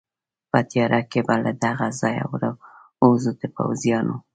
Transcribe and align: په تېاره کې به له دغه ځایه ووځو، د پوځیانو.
په 0.51 0.59
تېاره 0.69 0.99
کې 1.11 1.19
به 1.27 1.35
له 1.43 1.51
دغه 1.63 1.87
ځایه 1.99 2.23
ووځو، 3.01 3.31
د 3.41 3.43
پوځیانو. 3.55 4.15